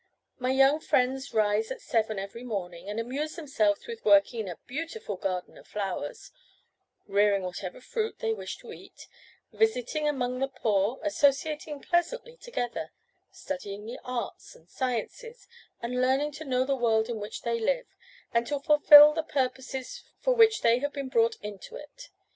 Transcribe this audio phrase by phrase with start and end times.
[0.39, 4.57] My young friends rise at seven every morning, and amuse themselves with working in a
[4.65, 6.31] beautiful garden of flowers,
[7.05, 9.07] rearing whatever fruit they wish to eat,
[9.51, 12.89] visiting among the poor, associating pleasantly together,
[13.31, 15.47] studying the arts and sciences,
[15.83, 17.85] and learning to know the world in which they live,
[18.33, 22.09] and to fulfil the purposes for which they have been brought into it.